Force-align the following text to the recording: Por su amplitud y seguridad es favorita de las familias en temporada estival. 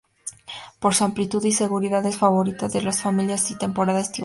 Por 0.79 0.95
su 0.95 1.03
amplitud 1.03 1.43
y 1.45 1.51
seguridad 1.51 2.03
es 2.07 2.17
favorita 2.17 2.67
de 2.67 2.81
las 2.81 3.03
familias 3.03 3.51
en 3.51 3.59
temporada 3.59 3.99
estival. 3.99 4.19